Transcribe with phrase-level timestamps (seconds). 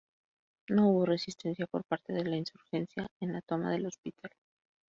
[0.67, 4.31] No hubo resistencia por parte de la insurgencia en la toma del hospital.